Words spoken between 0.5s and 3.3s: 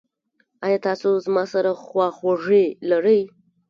ایا تاسو زما سره خواخوږي لرئ؟